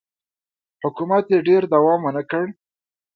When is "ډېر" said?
1.47-1.61